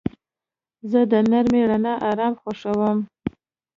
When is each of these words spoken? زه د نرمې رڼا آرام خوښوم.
زه 0.91 0.99
د 1.11 1.13
نرمې 1.31 1.61
رڼا 1.69 1.93
آرام 2.09 2.33
خوښوم. 2.41 2.97